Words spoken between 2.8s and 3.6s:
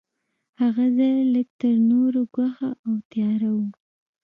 او تیاره و.